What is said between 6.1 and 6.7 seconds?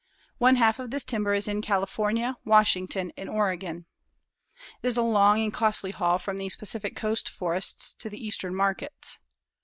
from these